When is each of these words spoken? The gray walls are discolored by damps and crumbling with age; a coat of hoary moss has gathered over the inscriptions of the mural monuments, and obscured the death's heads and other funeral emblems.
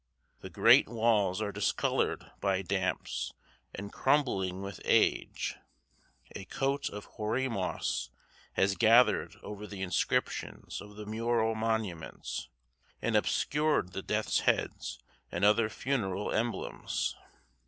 The 0.39 0.49
gray 0.49 0.81
walls 0.87 1.43
are 1.43 1.51
discolored 1.51 2.25
by 2.39 2.63
damps 2.63 3.33
and 3.75 3.93
crumbling 3.93 4.63
with 4.63 4.81
age; 4.83 5.53
a 6.35 6.45
coat 6.45 6.89
of 6.89 7.05
hoary 7.05 7.47
moss 7.47 8.09
has 8.53 8.73
gathered 8.75 9.35
over 9.43 9.67
the 9.67 9.83
inscriptions 9.83 10.81
of 10.81 10.95
the 10.95 11.05
mural 11.05 11.53
monuments, 11.53 12.49
and 12.99 13.15
obscured 13.15 13.91
the 13.91 14.01
death's 14.01 14.39
heads 14.39 14.97
and 15.31 15.45
other 15.45 15.69
funeral 15.69 16.31
emblems. 16.31 17.15